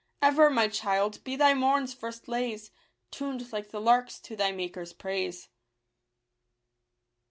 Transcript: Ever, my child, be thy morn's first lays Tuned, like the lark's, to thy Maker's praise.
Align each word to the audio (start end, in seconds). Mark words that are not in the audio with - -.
Ever, 0.19 0.49
my 0.49 0.67
child, 0.67 1.23
be 1.23 1.35
thy 1.35 1.53
morn's 1.53 1.93
first 1.93 2.27
lays 2.27 2.71
Tuned, 3.11 3.53
like 3.53 3.69
the 3.69 3.79
lark's, 3.79 4.19
to 4.21 4.35
thy 4.35 4.51
Maker's 4.51 4.93
praise. 4.93 5.47